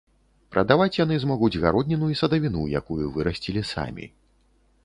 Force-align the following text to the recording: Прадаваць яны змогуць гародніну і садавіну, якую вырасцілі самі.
Прадаваць 0.53 0.95
яны 0.99 1.15
змогуць 1.25 1.59
гародніну 1.65 2.09
і 2.13 2.17
садавіну, 2.21 2.65
якую 2.81 3.05
вырасцілі 3.19 3.67
самі. 3.75 4.13